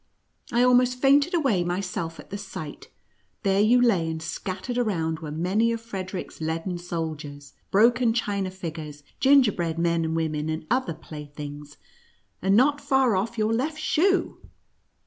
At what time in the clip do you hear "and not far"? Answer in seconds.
12.41-13.15